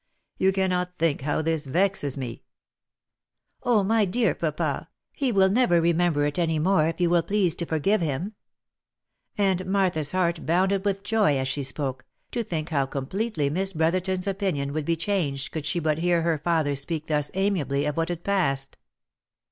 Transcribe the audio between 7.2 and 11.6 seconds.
please to forgive him." And Martha's heart bounded with joy as